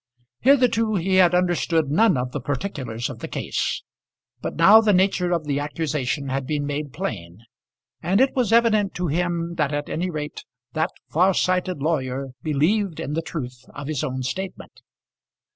[0.39, 3.83] Hitherto he had understood none of the particulars of the case;
[4.41, 7.37] but now the nature of the accusation had been made plain,
[8.01, 10.43] and it was evident to him that at any rate
[10.73, 14.81] that far sighted lawyer believed in the truth of his own statement.